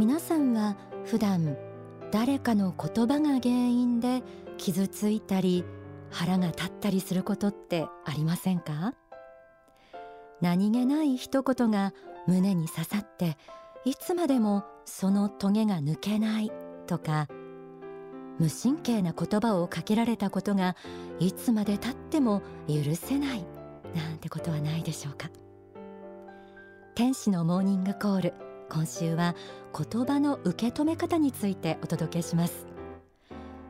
[0.00, 1.58] 皆さんは普段
[2.10, 4.22] 誰かの言葉が原因で
[4.56, 5.62] 傷ついたり
[6.10, 8.94] 腹が立ったりすることってありませんか？
[10.40, 11.92] 何気ない一言が
[12.26, 13.36] 胸に刺さって
[13.84, 16.50] いつまでもそのトゲが抜けない
[16.86, 17.28] とか
[18.38, 20.76] 無神経な言葉をかけられたことが
[21.18, 23.44] いつまでたっても許せない
[23.94, 25.28] なんてことはないでしょうか？
[26.94, 28.49] 天使のモーニングコール。
[28.70, 29.34] 今週は
[29.76, 32.66] 言葉の受け止め方についてお届けします。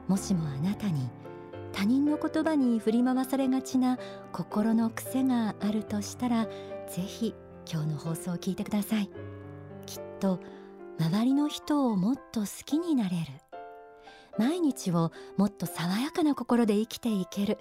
[0.07, 1.09] もしもあなたに
[1.73, 3.99] 他人の言葉に振り回されがちな
[4.33, 7.35] 心の癖があるとしたらぜひ
[7.71, 9.11] 今日の放送を聞いてください。
[9.87, 10.39] きっと
[10.99, 13.17] 周りの人をもっと好きになれる。
[14.39, 17.59] 毎日をもっと爽やかな心で生きていける。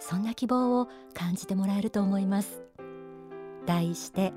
[0.00, 2.62] そんな希望を感じてもらえると思います。
[3.66, 4.32] 題して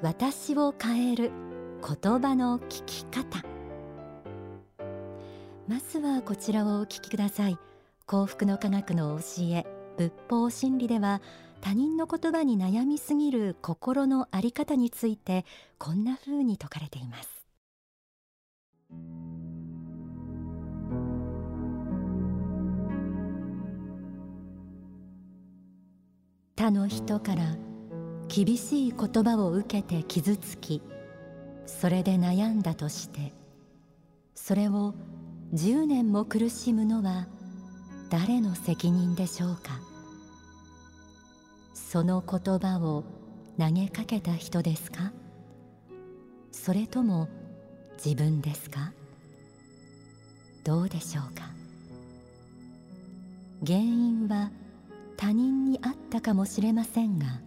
[0.00, 1.51] 私を変える。
[1.82, 3.42] 言葉の聞き方。
[5.66, 7.58] まずはこちらをお聞きください。
[8.06, 9.66] 幸福の科学の教え
[9.96, 11.20] 仏法真理では
[11.60, 15.44] 他人の言葉に悩みすぎる心のあり方について
[15.78, 17.28] こんな風に説かれています。
[26.54, 27.56] 他の人から
[28.28, 30.80] 厳しい言葉を受けて傷つき
[31.80, 33.32] それで悩んだとして
[34.34, 34.94] それを
[35.54, 37.26] 10年も苦しむのは
[38.08, 39.80] 誰の責任でしょうか？
[41.74, 43.04] その言葉を
[43.58, 45.12] 投げかけた人ですか？
[46.52, 47.28] それとも
[48.02, 48.92] 自分ですか？
[50.64, 51.50] どうでしょうか？
[53.66, 54.50] 原因は
[55.16, 57.40] 他人にあったかもしれませんが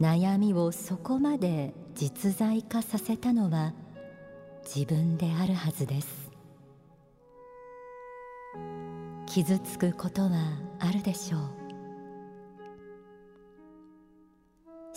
[0.00, 3.74] 悩みをそこまで実在化させたのは
[4.62, 6.30] 自分であるはずです。
[9.26, 10.30] 傷つくことは
[10.78, 11.40] あるでしょう。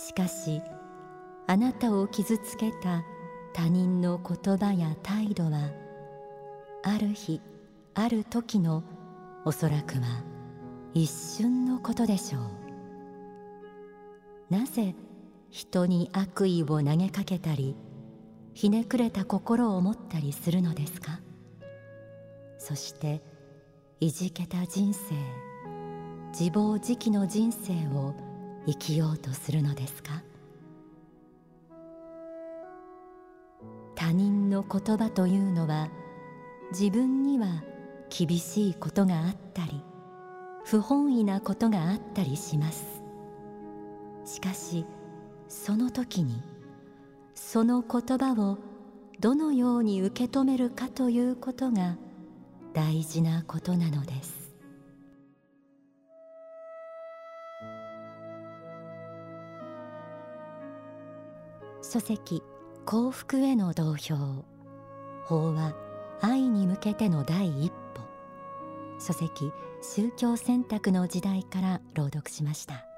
[0.00, 0.62] しかし
[1.48, 3.02] あなたを傷つけた
[3.52, 5.72] 他人の言葉や態度は
[6.84, 7.40] ある日
[7.94, 8.84] ある時の
[9.44, 10.22] おそらくは
[10.94, 12.42] 一瞬のことでしょう。
[14.54, 14.94] なぜ
[15.52, 17.76] 人に悪意を投げかけたり
[18.54, 21.20] ひねくれた心を持ったりするのですか？
[22.56, 23.22] そして
[24.00, 25.14] いじけた人生
[26.30, 28.14] 自暴自棄の人生を
[28.66, 30.22] 生きようとするのですか？
[33.94, 35.90] 他人の言葉というのは
[36.70, 37.62] 自分には
[38.08, 39.82] 厳しいことがあったり
[40.64, 43.02] 不本意なことがあったりします。
[44.24, 44.86] しかし
[45.52, 46.42] その時に
[47.34, 48.58] その言葉を
[49.20, 51.98] どのように受け止めるかということが
[52.72, 54.54] 大事なことなのです。
[61.82, 62.42] 書籍
[62.86, 64.16] 幸福への同票
[65.26, 65.74] 法は
[66.22, 68.00] 愛に向けての第一歩。
[68.98, 69.52] 書籍
[69.82, 72.91] 宗教選択の時代から朗読しました。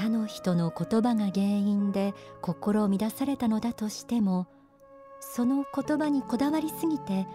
[0.00, 4.46] 他の人の言葉が原因で心を乱されたのだとしても
[5.20, 7.26] その言葉にこだわりすぎて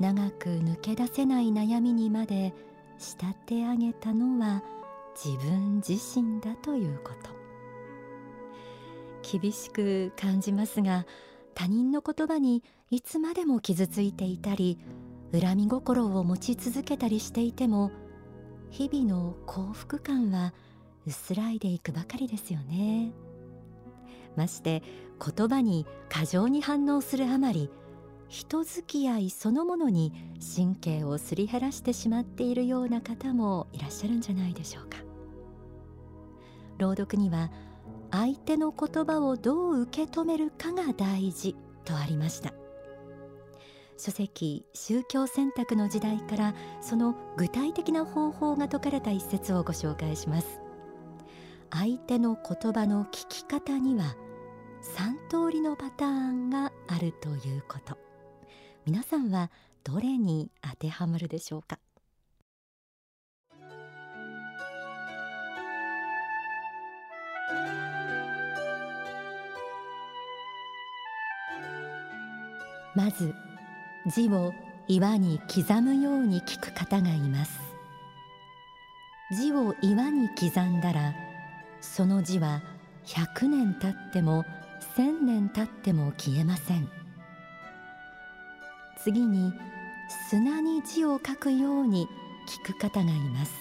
[0.00, 2.54] 長く抜け出せない悩みにまで
[2.96, 4.62] 仕立て上げたのは
[5.22, 7.36] 自分自身だということ。
[9.38, 11.04] 厳しく感じますが
[11.54, 14.78] 他人の言葉にいつまでも傷ついていたり
[15.38, 17.90] 恨み心を持ち続けたりしていても
[18.70, 20.54] 日々の幸福感は
[21.08, 23.12] 薄らいでいくばかりですよね。
[24.36, 24.82] まして
[25.36, 27.70] 言葉に過剰に反応するあまり
[28.28, 30.12] 人付き合いそのものに
[30.54, 34.98] 神経をすり減らしてしまっているような方もいらっしゃるんじゃないでしょうか。
[36.76, 37.50] 朗読には
[38.10, 42.52] 相手の言葉をどう受け止めるかが大事とありました。
[43.96, 50.67] 書籍宗教選択の時代からその具体的な方法が説かれた一節をご紹介します。
[51.70, 54.16] 相手の言葉の聞き方には
[54.96, 57.98] 3通りのパターンがあるということ。
[58.86, 59.50] 皆さんは
[59.84, 61.78] どれに当てはまるでしょうか？
[72.94, 73.34] まず
[74.06, 74.52] 字を
[74.88, 77.60] 岩に刻むように聞く方がいます。
[79.36, 81.14] 字を岩に刻んだら
[81.80, 82.62] その字は
[83.06, 84.44] 100年経っても
[84.96, 86.88] 千年経っても消えません。
[89.02, 89.52] 次に
[90.28, 92.08] 砂に字を書くように
[92.48, 93.52] 聞く方がいます。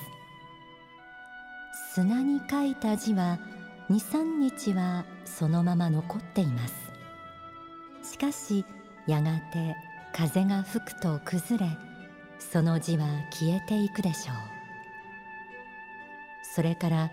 [1.94, 3.40] 砂に書いた字は
[3.90, 6.74] 23日はそのまま残っています。
[8.12, 8.66] しかし
[9.08, 9.76] やがて
[10.14, 11.78] 風が吹くと崩れ
[12.40, 14.36] その字は消えていくでしょう。
[16.44, 17.12] それから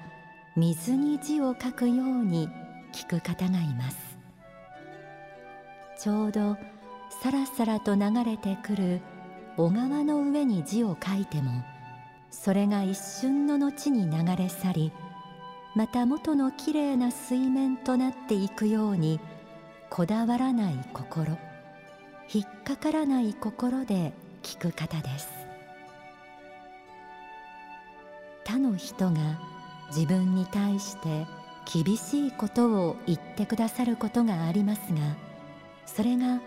[0.56, 2.49] 水に字を書くように
[2.93, 3.97] 聞く方がいます。
[5.99, 6.56] ちょうど
[7.23, 9.01] さらさらと流れてくる
[9.56, 11.65] 小川の上に字を書いても
[12.31, 14.93] それが一瞬の後に流れ去り
[15.75, 19.21] また元のきれいな水面となっていくように
[19.91, 21.39] こだわらない心
[22.33, 24.12] 引っかからない心で
[24.43, 25.29] 聞く方です。
[28.45, 29.54] 他の人が
[29.89, 31.27] 自分に対して
[31.73, 35.17] 厳しいことを言ってくださることがありますが
[35.87, 36.41] それが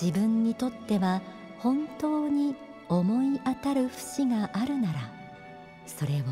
[0.00, 1.20] 自分にとっては
[1.58, 2.54] 本当に
[2.88, 5.00] 思い当たる節があるなら
[5.86, 6.24] それを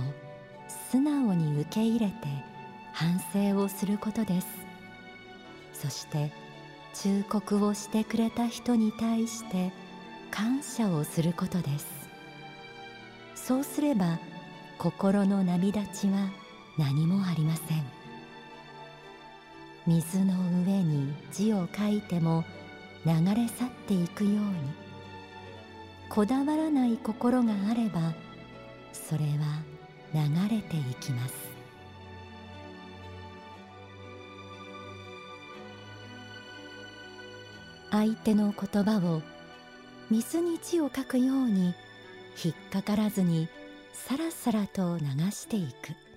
[0.91, 2.15] 素直に受け入れて
[2.93, 4.47] 反省をすることです。
[5.73, 6.33] そして
[6.95, 9.73] 忠告をしてくれた人に対して
[10.31, 11.87] 感謝をすることです。
[13.35, 14.19] そうすれば
[14.79, 16.31] 心の波立ちは
[16.81, 17.85] 何もありません。
[19.87, 20.33] 水の
[20.65, 22.43] 上に字を書いても
[23.05, 24.41] 流れ去っていくように。
[26.09, 28.15] こだわらない心があれば
[28.93, 29.63] それは
[30.15, 31.35] 流れていきます。
[37.91, 39.21] 相手の言葉を
[40.11, 41.75] 水に字を書くように
[42.43, 43.49] 引っかからずに
[43.93, 46.10] さらさらと流していく。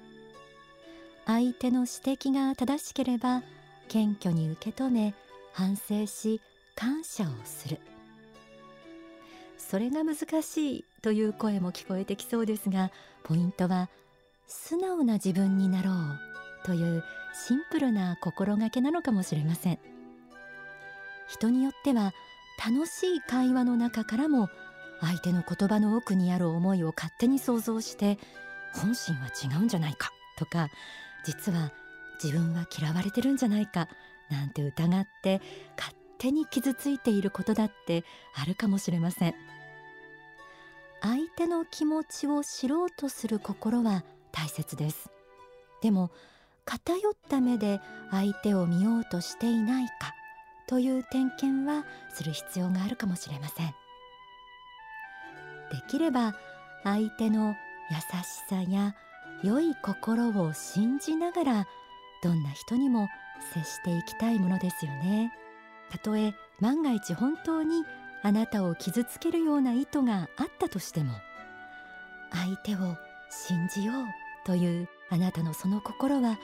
[1.26, 3.44] 相手の指摘が正しければ
[3.88, 5.14] 謙虚に受け止め
[5.54, 6.42] 反省し
[6.76, 7.80] 感謝をする。
[9.58, 12.92] それが難しいという声も聞こえてきそうですが
[13.24, 13.90] ポイントは
[14.48, 15.96] 素直な自分になろう
[16.66, 17.04] という
[17.34, 19.80] シンプルな心がけなのかもしれません。
[21.28, 22.14] 人によっては
[22.64, 24.50] 楽しい会話の中からも
[25.02, 28.20] 相手の言葉の奥にある思いを勝手に想像して
[28.74, 30.70] 本心は違うんじゃないかとか
[31.26, 31.72] 実は
[32.24, 33.88] 自分は嫌われてるんじゃないか
[34.30, 35.42] なんて疑って
[35.78, 38.04] 勝手に傷ついていることだって
[38.36, 39.36] あるかもしれません。
[41.02, 45.10] 相手の気持ちを知ろうとする心は大切です。
[45.82, 46.12] でも
[46.64, 50.16] 偏った目で相手を見ようとしていないか
[50.66, 53.68] という点検はする必要があるかもしれません。
[53.68, 53.74] で
[55.90, 56.36] きれば
[56.84, 57.54] 相手の
[57.90, 58.96] 優しさや
[59.44, 61.68] 良い心を信じながら
[62.24, 63.10] どんな人にも
[63.54, 65.34] 接していきたいものですよね。
[65.92, 67.84] たとえ万が一本当に
[68.24, 71.12] あなたを傷つけるような意図があったとしても
[72.32, 72.96] 相手を
[73.30, 73.96] 信じよう
[74.46, 76.40] というあなたのその心はきっ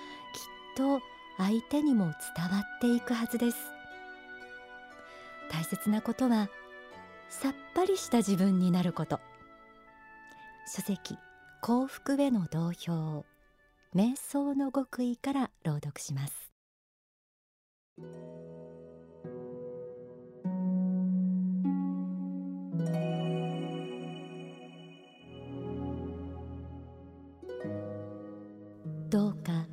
[0.76, 1.00] と
[1.38, 3.58] 相手にも伝わっていくはずです。
[5.50, 6.50] 大切なことは
[7.30, 9.22] さっぱりした自分になること。
[10.68, 11.18] 書籍
[11.62, 13.26] 幸福への同票
[13.94, 16.34] 瞑想の極意から朗読します。
[29.10, 29.68] どうか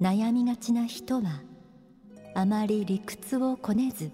[0.00, 1.42] 悩みがちな人は
[2.34, 4.10] あまり理屈をこねず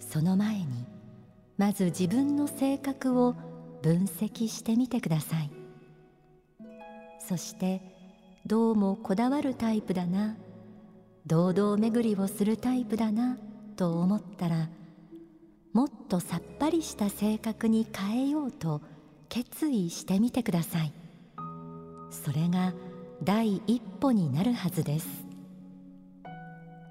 [0.00, 0.86] その前に
[1.56, 3.34] まず自分の性格を
[3.82, 5.65] 分析してみてください。
[7.28, 7.82] そして
[8.46, 10.36] どうもこだわるタイプだな。
[11.26, 13.36] 堂々巡りをするタイプだな
[13.74, 14.68] と思ったら
[15.72, 18.80] もっとさっぱりした性格に変えようと
[19.28, 20.92] 決意してみてください。
[22.10, 22.72] それが
[23.24, 25.26] 第一歩になるはずです。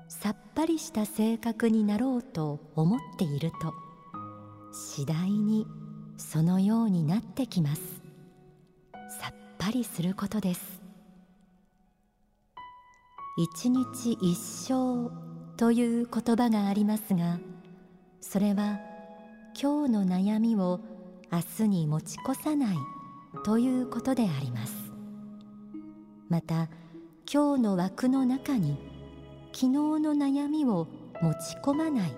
[0.10, 3.74] さっぱりした性格になろうと思っていると
[4.74, 5.66] 次第に
[6.18, 8.05] そのようになってきます。
[9.66, 10.80] さっぱりすることです。
[13.36, 15.10] 一日一生
[15.58, 17.40] という言葉がありますが
[18.22, 18.80] それは
[19.60, 20.82] 今日の悩みを
[21.32, 22.78] 明日に持ち越さない
[23.44, 24.76] ということであります。
[26.30, 26.70] また
[27.26, 28.78] 今日の枠の中に
[29.52, 30.88] 昨日の悩みを
[31.24, 32.12] 持ち込まない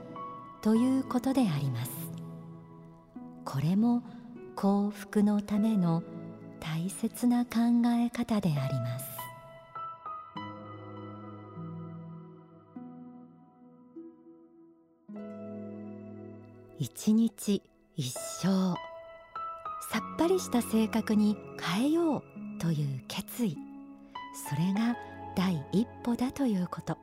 [0.62, 1.92] ということであります。
[3.46, 4.04] これも
[4.58, 6.04] 幸福のための
[6.60, 9.06] 大切な考え方であります。
[16.80, 17.64] 一日
[17.96, 18.76] 一生
[19.90, 22.24] さっぱりした性格に変えよう
[22.60, 23.58] という決意。
[24.50, 24.96] それが
[25.36, 26.98] 第一歩だということ。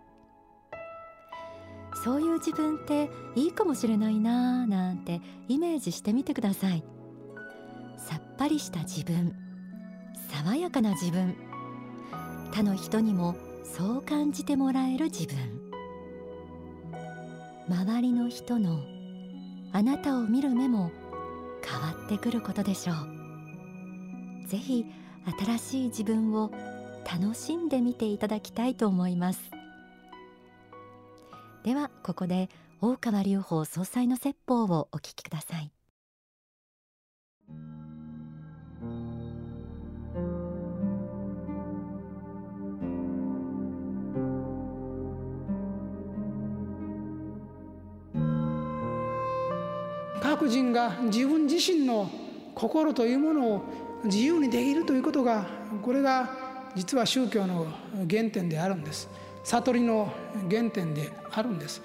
[2.04, 6.84] そういう自分っていいかもしれないなぁなんてイメージしてみてください。
[7.96, 9.43] さっぱりした自分。
[10.42, 11.36] 爽やかな自分。
[12.50, 15.36] 他の人にもそう感じてもらえる自分。
[17.68, 18.80] 周りの人の
[19.72, 20.90] あなたを見る目も
[21.64, 24.48] 変わってくることでしょう。
[24.48, 24.84] ぜひ
[25.38, 26.50] 新しい自分を
[27.10, 29.40] 楽しんでみていただきたいと思います。
[31.62, 32.50] ではここで
[32.80, 35.70] 大川隆法総裁の説法をお聞きください。
[50.24, 52.10] 各人が自分自身の
[52.54, 53.62] 心というものを
[54.04, 55.46] 自由にできるということが
[55.82, 56.30] これが
[56.74, 57.66] 実は宗教の
[58.10, 59.10] 原点であるんです。
[59.44, 60.10] 悟りの
[60.50, 61.82] 原点であるんです。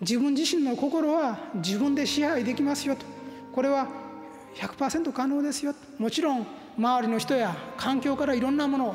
[0.00, 3.04] 自分自身の心は自分で支配できますよと。
[3.52, 3.86] これは
[4.54, 6.46] 100%可能ですよもちろん
[6.78, 8.94] 周りの人や環境からいろんなもの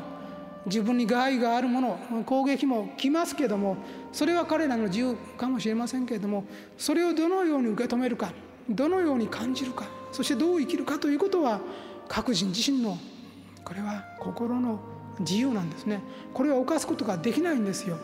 [0.66, 3.76] 自分に害があるもの攻撃も来ますけども
[4.12, 6.44] それは彼らの自由かもしれませんけれども
[6.76, 8.32] それをどのように受け止めるか。
[8.68, 11.60] どのように感じるかそしてどう生きるかということは
[12.08, 12.98] 各人自身の
[13.64, 14.80] これは心の
[15.20, 16.00] 自由なんですね。
[16.32, 17.98] これは犯すことができないんですよ。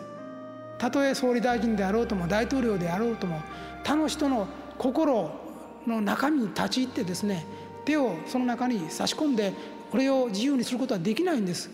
[0.79, 3.41] たとえ総理大臣であろうとも大統領であろうとも
[3.85, 5.31] 他の人の心
[5.87, 7.47] の中身に立ち入ってですね
[7.85, 9.53] 手をその中に差し込んで
[9.91, 11.71] これを自由にすることはできないんです。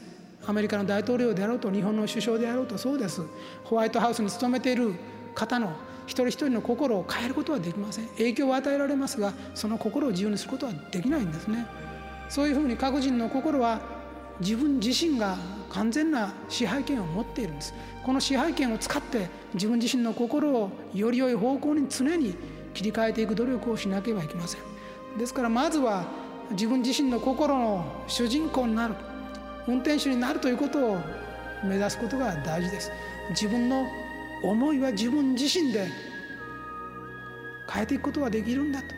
[0.47, 3.23] アメリカの大統領であろうと日本の首相であろうとそうです。
[3.65, 4.95] ホワイトハウスに勤めている
[5.35, 5.73] 方の
[6.07, 8.07] 一人一人の心を変えることはできません。
[8.09, 11.67] 影響を与えられますがその心を自由にすることはできないんですね。
[12.29, 13.81] そういうふうに各人の心は
[14.41, 15.37] 自分自身が
[15.71, 17.75] 完全な支配権を持っているんです。
[18.05, 22.35] この支配権を使って自分自身の心をより良い方向に常に
[22.75, 24.61] 切り替えていく努力をしなければいけません。
[25.19, 26.05] ですからまずは
[26.53, 28.95] 自分自身の心の主人公になる
[29.69, 30.99] 運転手になるということを
[31.65, 32.91] 目指すことが大事です。
[33.31, 33.87] 自分の
[34.43, 35.89] 思いは自分自身で
[37.71, 38.95] 変えていくことができるんだと。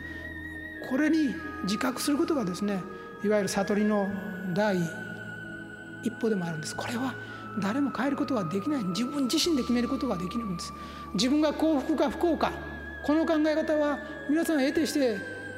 [0.89, 1.33] これに
[1.63, 2.79] 自覚することがですね
[3.23, 4.09] いわゆる悟りの
[4.53, 4.77] 第
[6.03, 6.75] 一歩でもあるんです。
[6.75, 7.15] これは
[7.61, 8.83] 誰も変えることができない。
[8.83, 10.73] 自分自身で決めることができるんです。
[11.13, 12.51] 自分が幸福か不幸か
[13.05, 15.17] この考え方は皆さん得てして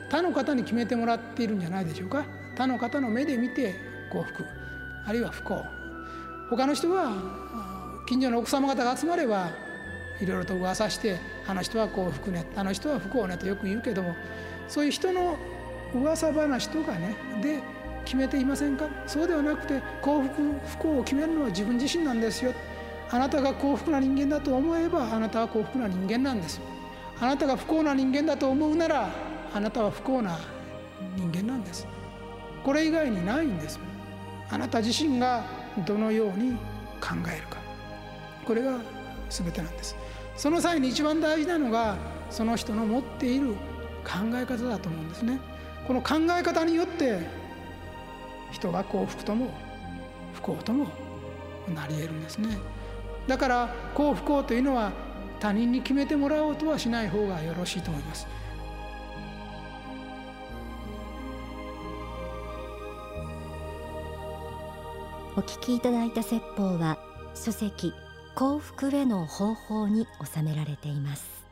[0.09, 2.25] 他の方に決めてもらっているんじゃないでしょうか。
[2.55, 3.75] 他の方の目で見て
[4.11, 4.45] 幸福
[5.05, 5.65] あるいは不幸。
[6.49, 7.11] 他の人は
[8.07, 9.49] 近所の奥様方が集まれば
[10.21, 11.17] いろいろと噂して
[11.47, 14.15] あの人は幸福ねあの人は不幸ねとよく言うけども
[14.67, 15.37] そういう人の
[15.93, 17.59] 噂話とかねで
[18.05, 18.87] 決めていませんか？
[19.07, 20.31] そうではなくて幸福
[20.67, 22.53] 不幸を決めるのは自分自身なんですよ。
[23.11, 26.59] あなたが幸福な人間だと思えばあなたは幸福な人間なんです
[27.19, 29.09] あなたが不幸な人間だと思うなら
[29.53, 30.39] あなたは不幸な
[31.15, 31.87] 人間なんです。
[32.63, 33.79] これ以外にないんです。
[34.49, 35.43] あなた自身が
[35.85, 36.55] どのように
[36.99, 37.57] 考えるか。
[38.45, 38.79] これが
[39.29, 39.95] 全てなんです。
[40.35, 41.97] その際に一番大事なのが
[42.29, 43.53] その人の持っている
[44.03, 45.39] 考え方だと思うんですね。
[45.87, 47.19] この考え方によって
[48.51, 49.53] 人が幸福とも
[50.33, 50.87] 不幸とも
[51.73, 52.57] なり得るんですね。
[53.27, 54.91] だから幸不幸というのは
[55.39, 58.27] 他人に決めてもらおうとはしない方がよろしいと思います。
[65.37, 66.97] お聞きいただいた説法は
[67.33, 67.93] 書籍
[68.35, 71.44] 幸福への方法に収められています。